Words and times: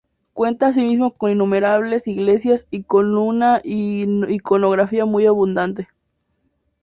Cuenta 0.33 0.65
asimismo 0.65 1.11
con 1.13 1.29
innumerables 1.29 2.07
iglesias 2.07 2.65
y 2.71 2.81
con 2.81 3.15
una 3.19 3.61
iconografía 3.63 5.05
muy 5.05 5.27
abundante. 5.27 5.89